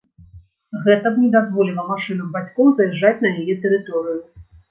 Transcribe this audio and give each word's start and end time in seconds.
Гэта 0.87 1.11
б 1.17 1.21
не 1.25 1.29
дазволіла 1.35 1.83
машынам 1.91 2.33
бацькоў 2.37 2.71
заязджаць 2.79 3.15
на 3.27 3.35
яе 3.43 3.53
тэрыторыю. 3.67 4.19